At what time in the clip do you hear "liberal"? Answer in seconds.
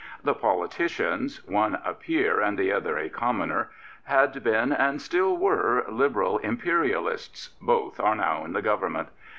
5.87-6.39